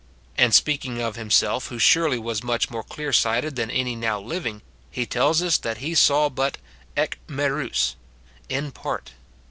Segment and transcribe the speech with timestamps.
[0.35, 4.63] And speaking of himself who surely was much more clear sighted than any now living,
[4.89, 6.57] he tells us that he saw but
[6.97, 7.93] h iiipov?,—
[8.49, 9.11] "in part."